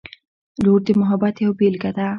•لور 0.63 0.79
د 0.87 0.89
محبت 1.01 1.35
یوه 1.43 1.55
بېلګه 1.59 1.91
ده. 1.97 2.05